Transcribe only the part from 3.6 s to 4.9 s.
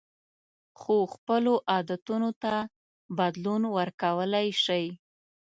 ورکولی شئ.